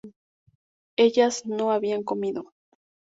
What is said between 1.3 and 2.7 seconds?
no habían comido